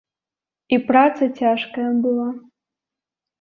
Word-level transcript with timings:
І 0.77 0.79
праца 0.87 1.27
цяжкая 1.39 1.91
была. 2.07 2.27